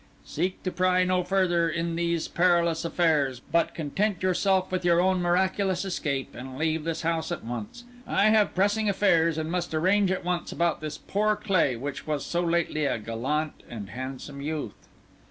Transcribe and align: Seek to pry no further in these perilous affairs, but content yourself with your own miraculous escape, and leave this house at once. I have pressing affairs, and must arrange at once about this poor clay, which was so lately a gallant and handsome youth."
Seek 0.25 0.63
to 0.63 0.71
pry 0.71 1.03
no 1.03 1.23
further 1.23 1.69
in 1.69 1.95
these 1.95 2.27
perilous 2.27 2.83
affairs, 2.83 3.39
but 3.39 3.75
content 3.75 4.23
yourself 4.23 4.71
with 4.71 4.83
your 4.83 4.99
own 4.99 5.21
miraculous 5.21 5.85
escape, 5.85 6.33
and 6.33 6.57
leave 6.57 6.85
this 6.85 7.03
house 7.03 7.31
at 7.31 7.43
once. 7.45 7.83
I 8.07 8.29
have 8.29 8.55
pressing 8.55 8.89
affairs, 8.89 9.37
and 9.37 9.51
must 9.51 9.75
arrange 9.75 10.09
at 10.09 10.25
once 10.25 10.51
about 10.51 10.81
this 10.81 10.97
poor 10.97 11.35
clay, 11.35 11.75
which 11.75 12.07
was 12.07 12.25
so 12.25 12.41
lately 12.43 12.85
a 12.87 12.97
gallant 12.97 13.61
and 13.69 13.91
handsome 13.91 14.41
youth." 14.41 14.87